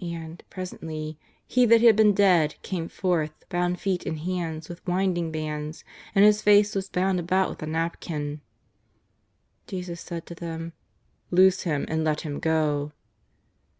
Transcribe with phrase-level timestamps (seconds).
[0.00, 5.32] And, presently, he that had been dead came forth, bound feet and hands with winding
[5.32, 5.82] bands,
[6.14, 8.42] and his face was bound about with a napkin.
[9.66, 10.72] Jesus said to them:"
[11.32, 12.92] Loose him and let him go."